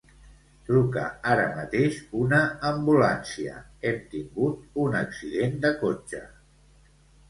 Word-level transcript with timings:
Truca 0.69 1.03
ara 1.33 1.43
mateix 1.57 1.99
una 2.23 2.41
ambulància; 2.71 3.61
hem 3.87 4.03
tingut 4.17 4.85
un 4.89 5.01
accident 5.07 5.59
de 5.69 5.77
cotxe. 5.87 6.29